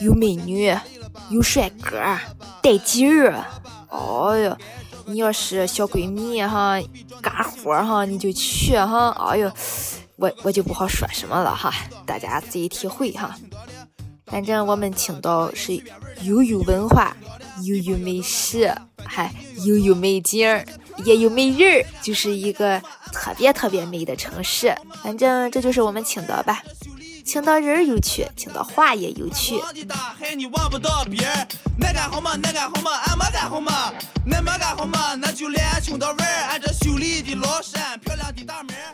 [0.00, 0.76] 有美女，
[1.28, 2.00] 有帅哥，
[2.60, 3.44] 带劲儿。
[3.88, 4.56] 哦哟，
[5.10, 6.80] 你要是小闺蜜哈，
[7.20, 9.10] 干活哈，你就去哈。
[9.28, 9.50] 哎呦，
[10.14, 11.74] 我我就不好说什么了哈，
[12.06, 13.36] 大家自己体会哈。
[14.26, 15.82] 反正我们青岛是
[16.22, 17.16] 又有文化，
[17.64, 18.72] 又有美食，
[19.04, 20.48] 还又有美景。
[21.04, 22.78] 也有美人，就是一个
[23.10, 24.76] 特别特别美的城市。
[25.02, 26.62] 反正这就是我们青岛吧。
[27.24, 29.60] 青岛人有趣，青岛话也有趣。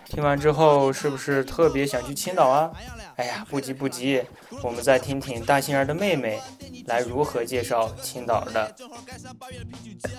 [0.09, 2.71] 听完之后，是不是特别想去青岛啊？
[3.17, 4.23] 哎呀，不急不急，
[4.63, 6.39] 我们再听听大心儿的妹妹
[6.87, 8.75] 来如何介绍青岛的。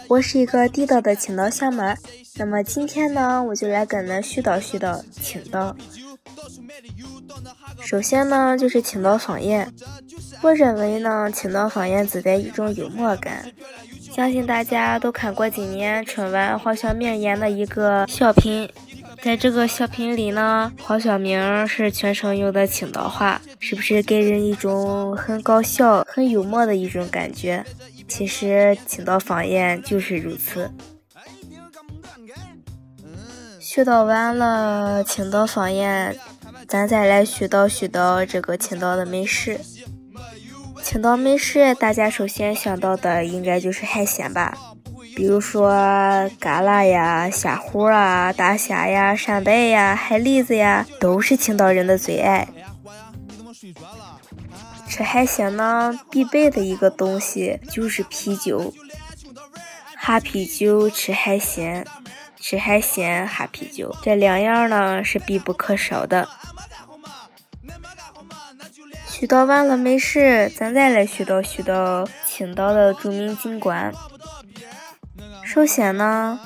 [0.07, 1.97] 我是一个地道的青岛小妹儿，
[2.35, 5.75] 那么今天呢，我就来跟恁絮叨絮叨青岛。
[7.85, 9.71] 首先呢，就是青岛方言。
[10.41, 13.51] 我认为呢，青岛方言自带一种幽默感。
[13.99, 18.69] 相信大家都看过今年春晚黄晓明演的一个小品，
[19.21, 27.63] 在这个小品里呢，黄晓明是全程用的青岛话，是不是给人一种很搞笑、很幽默的一种感觉？
[28.07, 30.71] 其实青岛方言就是如此。
[33.59, 36.15] 絮叨完了青岛方言。
[36.67, 39.59] 咱再来絮叨絮叨这个青岛的美食。
[40.83, 44.57] 青岛美食，大家首先想到的应该就是海鲜吧，
[45.15, 45.69] 比如说
[46.39, 52.47] 蛤蜊呀、虾虎啊、大虾呀、扇贝呀、海蛎子呀，都是青岛人的最爱。
[54.87, 58.73] 吃海鲜呢，必备的一个东西就是啤酒，
[59.97, 61.85] 喝啤酒吃海鲜，
[62.49, 66.29] 吃海鲜喝啤酒，这两样呢是必不可少的。
[69.05, 73.93] 絮叨完了美食，咱再来絮叨絮叨青岛的著名景观。
[75.43, 76.39] 首先呢，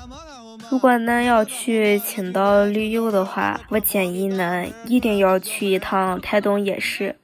[0.72, 7.16] 如果恁要去青岛旅游的话，我建议恁一定要去一趟台东夜市，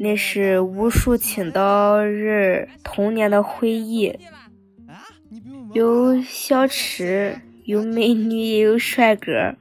[0.00, 4.18] 那是无数青岛人童年的回忆，
[5.72, 9.54] 有小吃，有美女，也有帅哥。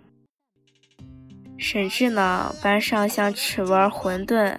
[1.60, 4.58] 甚至呢，晚上想吃碗馄饨，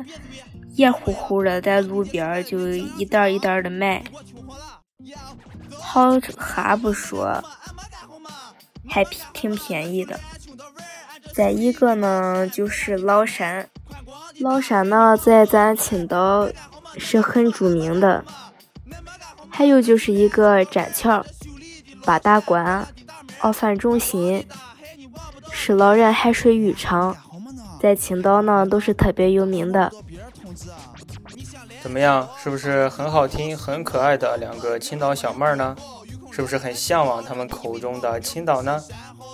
[0.76, 4.04] 热乎乎的，在路边就一袋一袋的卖，
[5.80, 7.42] 好喝不说，
[8.88, 10.20] 还挺便宜的。
[11.34, 13.68] 再一个呢，就是崂山，
[14.38, 16.48] 崂山呢在咱青岛
[16.96, 18.24] 是很著名的。
[19.50, 21.26] 还有就是一个栈桥、
[22.04, 22.86] 八大关、
[23.40, 24.46] 奥帆中心。
[25.52, 27.16] 是老人海水浴场，
[27.80, 29.90] 在青岛呢都是特别有名的。
[31.82, 35.76] 怎么样，是不是很好听、很可爱的两个青岛小妹儿呢？
[36.30, 38.80] 是不是很向往他们口中的青岛呢？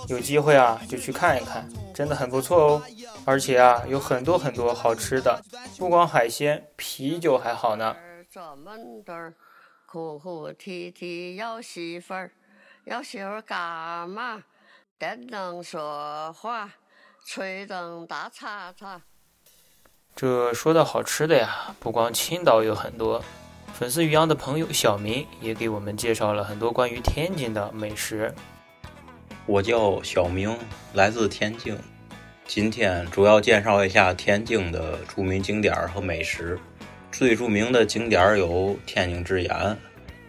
[0.09, 2.83] 有机会啊，就去看一看，真的很不错哦。
[3.25, 5.43] 而且啊，有很多很多好吃的，
[5.79, 7.95] 不光海鲜，啤酒还好呢。
[9.85, 12.31] 哭哭啼啼要媳妇儿，
[12.89, 14.45] 要媳妇儿干嘛？
[14.97, 16.71] 电能说话，
[17.27, 19.03] 吹灯大叉叉。
[20.15, 23.21] 这说到好吃的呀，不光青岛有很多。
[23.75, 28.33] 粉丝于洋的朋友小明也给我们介绍了很多关于天津的美食。
[29.47, 30.57] 我叫小明，
[30.95, 31.77] 来自天津。
[32.47, 36.57] 今天主要介绍一下天津的著名景点和美食。
[37.11, 39.77] 最著名的景点有天津之眼、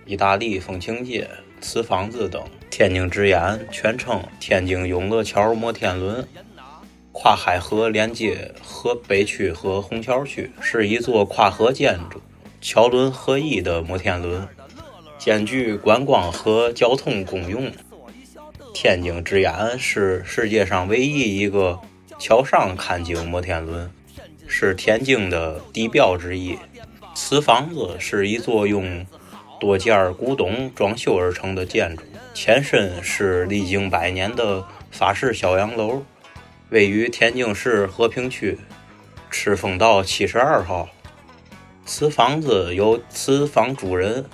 [0.05, 1.29] 意大利风情街、
[1.61, 2.43] 瓷房子等。
[2.69, 6.27] 天津之眼全称天津永乐桥摩天轮，
[7.11, 12.21] 跨海河连接河北区和虹桥区，是一座跨河建筑，
[12.61, 14.47] 桥轮合一的摩天轮，
[15.17, 17.71] 兼具观光和交通功用。
[18.73, 21.79] 天津之眼是世界上唯一一个
[22.19, 23.91] 桥上看景摩天轮，
[24.45, 26.55] 是天津的地标之一。
[27.15, 29.03] 瓷房子是一座用
[29.59, 36.03] 多件古董装修而成的建筑，前身是历经百年的法式小洋楼，
[36.69, 38.57] 位于天津市和平区
[39.29, 40.89] 赤峰道七十二号。
[41.85, 44.25] 瓷房子由瓷房主人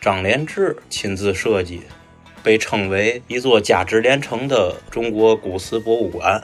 [0.00, 1.82] 张连志亲自设计。
[2.42, 6.42] 被称为一座价值连城的中国古瓷博物馆。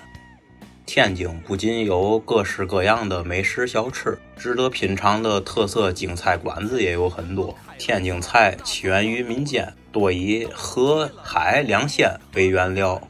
[0.85, 7.57] 天津不仅有各式各样的美食小吃，值得品尝的特色京菜馆子也有很多。
[7.79, 13.01] 天津菜起源于民间，多以河海两鲜为原料，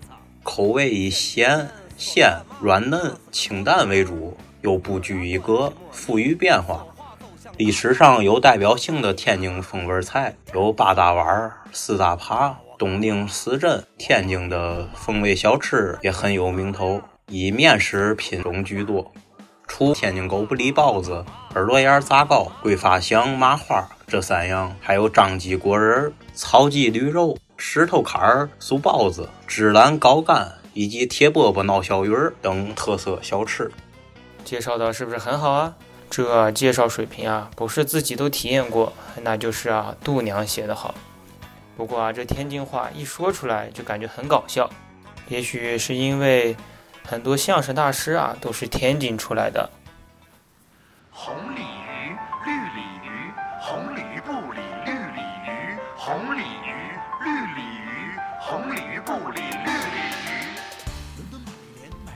[0.42, 6.86] 口味以咸、鲜、软嫩、清淡为主，又不拘一格，富于变化。
[7.56, 12.58] 历史上有代表性的天津风味菜有八大碗、四大扒。
[12.78, 19.10] 东定四镇，天津的风味小吃也很有名头，以面食品种居多。
[19.66, 21.24] 除天津狗不理包子、
[21.54, 33.70] 耳朵眼杂糕、桂发香麻花这三样，还有张记果仁、草记驴肉、石头坎儿酥包子、芝兰糕干以及铁饽饽闹小鱼儿等特色小吃。
[34.44, 35.74] 介绍的是不是很好啊？
[36.08, 40.94] 这介绍水平啊，不是自己都体验过，那就是啊，度娘写的好。
[41.76, 44.70] 不过啊，这天津话一说出来就感觉很搞笑，
[45.28, 46.56] 也许是因为
[47.06, 49.70] 很多相声大师啊都是天津出来的。
[51.12, 61.38] 红鲤鱼，绿鲤鱼，红鲤鱼不理绿鲤鱼，红鲤鱼，绿鲤鱼，红鲤鱼不理绿鲤鱼。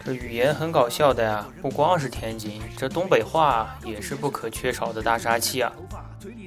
[0.05, 5.72] 这语言很搞笑的呀，不光是天津，这东北话也是不可缺少的大杀器啊。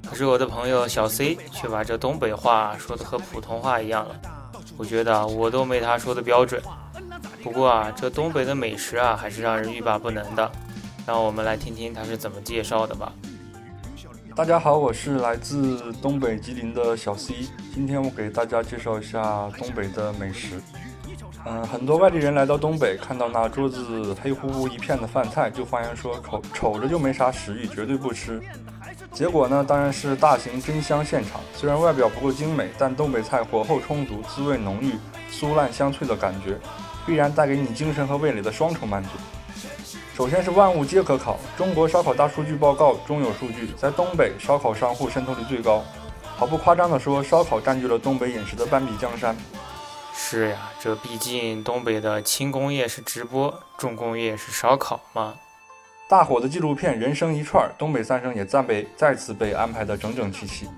[0.05, 4.15] 可是我的朋友小 C 却把这东北话说的和普通话一样了，
[4.77, 6.61] 我觉得我都没他说的标准。
[7.43, 10.49] 不过啊，这东北的美食啊，还是让人欲罢不能的。
[11.05, 13.11] 让我们来听听他是怎么介绍的吧。
[14.33, 17.35] 大家好，我是来自东北吉林的小 C，
[17.73, 20.61] 今天我给大家介绍一下东北的美食。
[21.45, 28.41] 嗯，很多外地人来到东北，看到那桌子黑乎乎一片的饭菜，就发言说瞅瞅着就没啥食欲，绝对不吃。
[29.11, 31.41] 结果呢，当然是大型真香现场。
[31.53, 34.93] 虽然外表不够精美，但东北菜火候充足，滋味浓郁，
[35.29, 36.57] 酥烂香脆的感觉，
[37.05, 39.09] 必然带给你精神和味蕾的双重满足。
[40.15, 41.39] 首先是万物皆可烤。
[41.57, 45.83] 中国烧烤大数据报告中有数据，在东北烧烤商户渗透率最高。
[46.35, 49.35] 毫不夸张地说，烧烤占据了东北饮食的半壁江山。
[50.15, 55.33] 是呀，这毕竟东北的轻工业是直播，重工业是烧烤嘛。
[56.07, 60.69] 大火的纪录片《人生一串》，东北三省也暂被再次被安排得整整齐齐。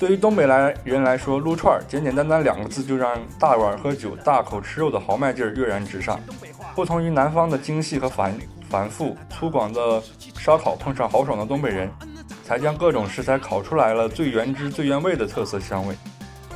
[0.00, 6.18] 对于东北来人来说，撸串儿简简单单两个字就让大碗喝酒、大口吃肉的豪迈劲儿跃然纸上。
[6.74, 8.34] 不同于南方的精细和繁
[8.70, 10.02] 繁复、粗犷的
[10.38, 11.90] 烧烤，碰上豪爽的东北人，
[12.42, 15.94] 才将各种食材烤出来了最原汁、最原味的特色香味。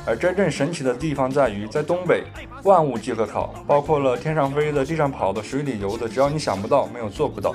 [0.07, 2.23] 而真正神奇的地方在于，在东北，
[2.63, 7.53] 万物皆可烤，包括了天上飞的、地上跑的、水里游的，只要你想不到，没有做不到。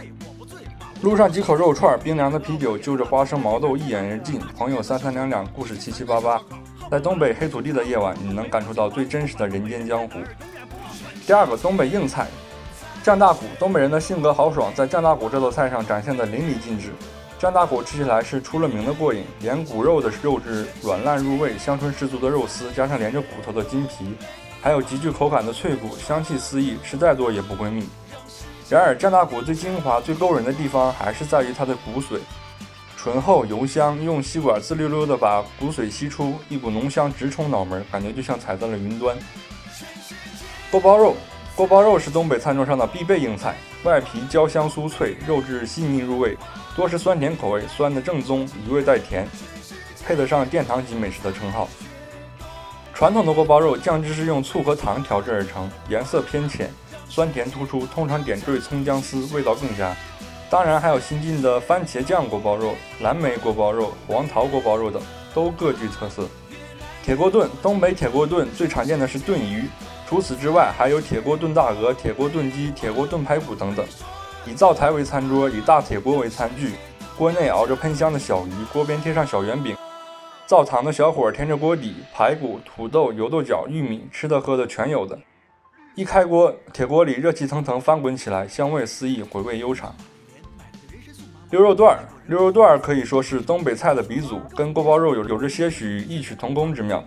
[1.02, 6.38] 撸上几口肉串，冰凉的啤酒就着花生毛豆一饮而尽，朋友三三两两，故事七七八八。
[6.90, 10.18] 在东北黑土地的夜晚，你能感受到最真实的人间江湖。
[11.26, 12.26] 第二个，东北硬菜，
[13.02, 13.46] 酱大骨。
[13.58, 16.90] 东北人的性格豪爽，在酱大骨这道菜上展现的淋漓尽致。
[17.38, 24.14] 酱大骨吃起来是出了名的过瘾，连骨肉的肉质软烂入味，香醇十足的肉丝，加上连着骨头的筋皮，
[24.60, 27.88] 还有极具口感的脆骨，香气四溢，吃再多也不会腻。
[28.70, 32.20] 然而酱大骨最精华、最勾人的地方，还是在于它的骨髓，
[32.96, 39.16] 醇厚油香，用吸管滋溜溜的把骨髓吸出，一股浓香直冲脑门，感觉就像踩在了云端。
[40.70, 41.16] 锅包肉，
[41.56, 46.38] 锅包肉是东北餐桌上的必备硬菜，外皮焦香酥脆，肉质细腻入味。
[46.76, 49.26] 多是酸甜口味，酸的正宗，一味带甜，
[50.06, 51.68] 配得上殿堂级美食的称号。
[52.94, 56.70] 传统的锅包肉酱汁是用醋和糖调制而成，颜色偏浅，
[57.10, 59.94] 酸甜突出，通常点缀葱姜丝，味道更佳。
[60.48, 65.02] 当然还有新进的番茄酱锅包肉、蓝莓锅包肉、黄桃锅包肉等，
[65.34, 66.28] 都各具特色。
[67.02, 69.64] 铁锅炖，东北铁锅炖最常见的是炖鱼，
[70.08, 73.84] 除此之外还有铁锅炖大鹅、铁锅炖鸡、铁锅炖排骨等等。
[74.46, 76.74] 以灶台为餐桌，以大铁锅为餐具，
[77.18, 79.76] 锅内熬着喷香的小鱼，锅边贴上小圆饼，
[80.46, 85.18] 灶堂的小火添着锅底，排骨、土豆、油豆角、玉米，吃的喝的全有的。
[85.96, 89.94] 一开锅，铁锅里热气腾腾翻滚起来，香味四溢，回味悠长。
[91.50, 97.04] 溜肉段儿，溜肉段儿可以说是东北菜的鼻祖，跟锅包肉有有着些许异曲同工之妙，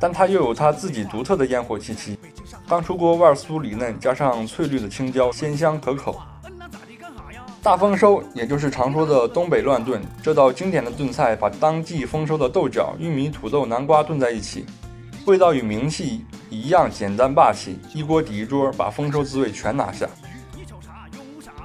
[0.00, 2.18] 但它又有它自己独特的烟火气息。
[2.66, 6.18] 刚出锅，外酥里嫩，加上翠绿的青椒，鲜香可口。
[7.62, 14.64] 大丰收，也就是常说的东北乱炖，这道经典的炖菜把当季丰收的豆角、玉米、土豆、南瓜炖在一起，
[15.26, 20.06] 味道与名气一样简单霸气，一锅抵一桌，把丰收滋味全拿下。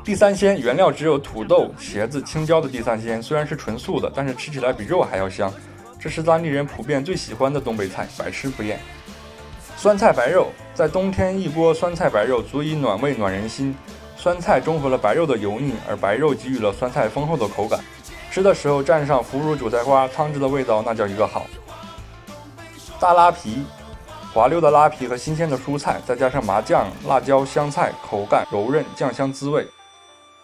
[0.02, 5.54] 地三鲜原料只有土豆、茄子、青椒的地三鲜，虽然是纯素的，但是吃起来比肉还要香。
[6.00, 8.80] 这是当地人普遍最喜欢的东北菜，百吃不厌。
[9.76, 13.76] 酸菜白肉，在冬天一锅酸菜白肉足以暖胃暖人心。
[14.16, 17.80] 酸菜中和了白肉的油腻，而白肉给予了酸菜丰厚的口感。
[18.32, 21.46] 吃的时候蘸上腐乳韭菜花，汤汁的味道那叫一个好。
[23.00, 23.64] 大拉皮，
[24.34, 29.66] 滑溜的拉皮和新鲜的蔬菜，再加上麻酱、辣椒、香菜，口感柔韧，酱香滋味。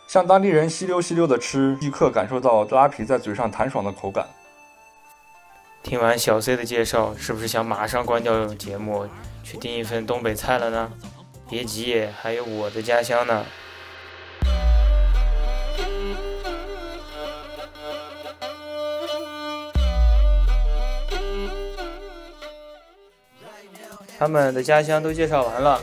[0.08, 4.26] 像当地人吸溜吸溜的吃，即刻感受到拉皮在嘴上弹爽的口感。
[5.84, 9.06] 听完小 C 的介绍，是不是想马上关掉节目，
[9.44, 10.90] 去订一份东北菜了呢？
[11.50, 13.46] 别急，还有我的家乡呢。
[24.18, 25.82] 他们的家乡都介绍完了，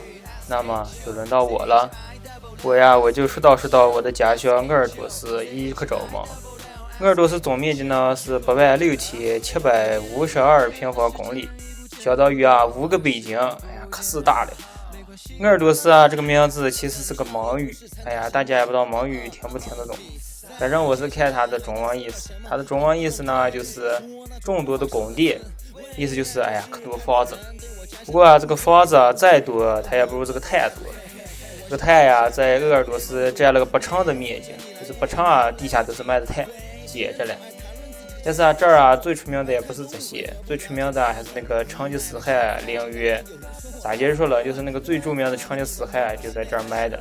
[0.49, 1.91] 那么就轮到我了。
[2.63, 6.23] 我呀，我就说道说道我的家乡鄂尔多斯伊克昭嘛。
[7.01, 11.49] 鄂尔多斯总面积呢是八万六千七百五十二平方公里，
[11.99, 13.37] 相当于啊五个北京。
[13.39, 14.53] 哎呀，可是大了。
[15.41, 19.97] 鄂尔多斯啊这个名字其实是个蒙语，哎呀，大家也不知道蒙语听不听得懂。
[20.59, 24.01] 反正我是看它的中文意思，它的中文意思呢就是
[24.45, 25.41] 众多的宫殿，
[25.97, 27.37] 意思就是哎呀可多房子。
[28.05, 30.93] 不过啊，这个房子啊再多，它也不如这个碳多。
[31.65, 36.47] 这个碳呀，在鄂尔多斯占了个八成的面积，就是八成啊，地下都是埋的碳，
[36.85, 37.35] 接着了。
[38.25, 43.25] 但是啊，这儿啊最出名的也不是这些，最出名的还是那个成吉思汗陵园。
[43.83, 44.45] 咋解说了？
[44.45, 47.01] 就是那个最著名的成吉思汗就在这儿埋的。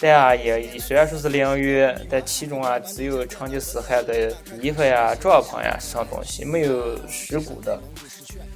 [0.00, 7.78] 但啊，也虽然说是陵园，但其中啊只有成吉思汗的衣服呀、帐篷呀这种东西，没有尸骨的。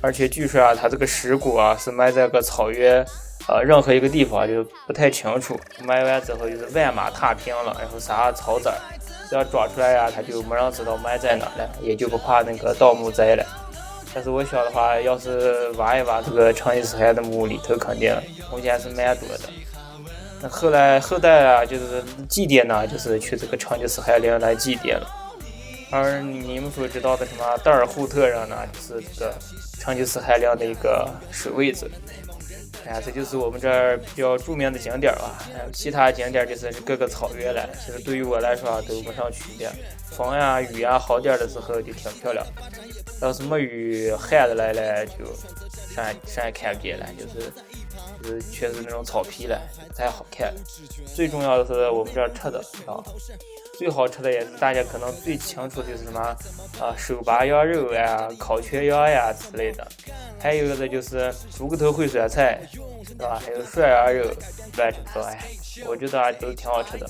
[0.01, 3.05] 而且据说啊，他这个尸骨啊是埋在个草原，
[3.49, 5.59] 呃，任何一个地方就不太清楚。
[5.85, 8.75] 埋完之后就是万马踏平了，然后撒草籽儿，
[9.29, 13.45] 只要抓出来呀，他就没人知道埋在哪了，也就不怕那个盗墓贼了。
[14.13, 18.17] 但是我想的话，要是挖一挖这个成吉思汗的墓里头，肯定
[18.51, 19.49] 空间是蛮多的。
[20.43, 25.07] 那后来后代啊，就是祭奠呢，就是去这个成吉思汗陵来祭奠了。
[25.91, 29.35] 而你们所知道的什么德尔扈特人呢，就是这个。
[29.81, 31.91] 成吉思汗陵的一个水位子，
[32.85, 35.33] 哎呀，这就是我们这儿比较著名的景点啊。
[35.39, 37.67] 还有其他景点儿就是各个草原了。
[37.83, 39.71] 其实对于我来说啊，都没啥区别。
[40.11, 42.47] 风呀雨呀好点儿的时候就挺漂亮，
[43.23, 45.25] 要是没雨旱的来了，就
[45.95, 47.51] 啥啥也看不见了，就是
[48.23, 50.53] 就是全是那种草皮了，不太好看。
[51.07, 53.03] 最重要的是我们这儿吃的啊。
[53.79, 56.21] 最好吃的也是大家可能最清楚的是什么
[56.79, 59.89] 啊，手扒羊肉呀、烤全羊呀之类的，
[60.39, 62.61] 还有一个就是猪骨头烩酸菜，
[63.09, 63.41] 是吧？
[63.43, 64.31] 还有涮羊肉，
[64.77, 65.39] 乱七八糟哎，
[65.87, 67.09] 我觉得啊都挺好吃的。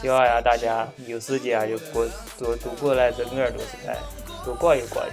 [0.00, 2.06] 希望呀大家有时间啊就过
[2.38, 3.94] 多多过来这鄂尔多斯来
[4.42, 5.04] 多逛一逛，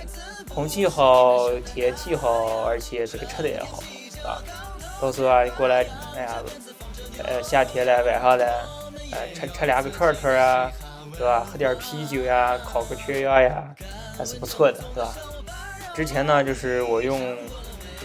[0.48, 4.42] 空气好，天气好，而且这个吃的也好，是吧
[5.02, 5.86] 到时候啊你过来，
[6.16, 6.36] 哎呀，
[7.24, 8.46] 呃夏天了晚上了。
[9.10, 10.70] 呃，吃吃两个串串啊，
[11.16, 11.40] 是吧？
[11.50, 13.64] 喝点啤酒呀，烤个全羊呀，
[14.18, 15.14] 还是不错的，是吧？
[15.96, 17.38] 之前呢，就是我用，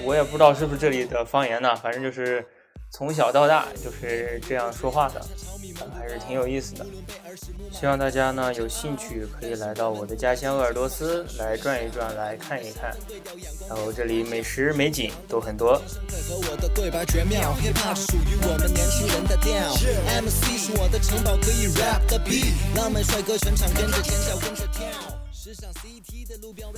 [0.04, 2.46] 我也不知道是不是这里的方言呢，反正就是
[2.92, 5.24] 从小到大就是这样说话的，
[5.98, 6.86] 还是挺有意思的。
[7.72, 12.94] 希望大家呢有兴趣可以来到我的家乡鄂尔多斯来转一转，来看一看。
[13.66, 15.80] 然后这里美食美景都很多。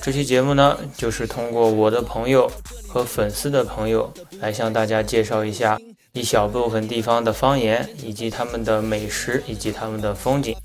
[0.01, 2.49] 这期节目呢，就是通过我的朋友
[2.87, 5.79] 和粉丝的朋友来向大家介绍一下
[6.15, 10.55] 一小部分地方的方言，以及他们的美食，以及他们的风景。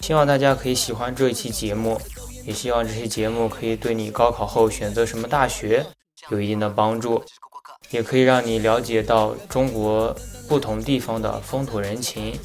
[0.00, 1.98] 希望大家可以喜欢这一期节目，
[2.44, 5.86] 也希望这期节目可以对你高考后选择什么大学
[6.28, 7.24] 有一定的帮助，
[7.88, 10.14] 也可以让你了解到中国
[10.46, 12.38] 不同地方的风土人情。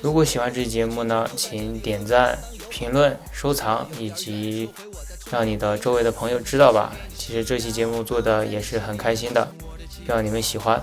[0.00, 2.38] 如果喜欢这期节目呢，请点赞、
[2.70, 4.70] 评论、收藏，以及
[5.30, 6.96] 让你的周围的朋友知道吧。
[7.14, 9.46] 其实这期节目做的也是很开心的，
[9.90, 10.82] 希望你们喜欢。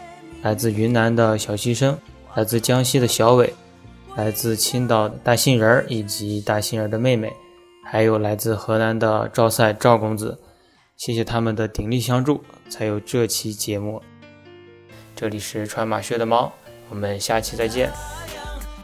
[0.41, 1.97] 来自云南的小西生，
[2.35, 3.53] 来自江西的小伟，
[4.15, 7.31] 来自青岛的大杏仁儿以及大杏仁儿的妹妹，
[7.85, 10.39] 还有来自河南的赵赛赵公子，
[10.97, 14.01] 谢谢他们的鼎力相助，才有这期节目。
[15.15, 16.51] 这里是穿马靴的猫，
[16.89, 17.91] 我们下期再见。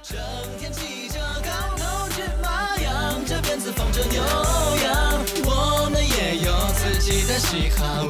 [0.03, 0.15] 整
[0.59, 2.77] 天骑着高头骏马，
[3.25, 8.05] 着鞭子，放着牛羊，我们也有自己的喜好。